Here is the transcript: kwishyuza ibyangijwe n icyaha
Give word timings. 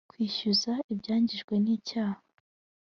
kwishyuza 0.11 0.71
ibyangijwe 0.93 1.53
n 1.63 1.65
icyaha 1.75 2.21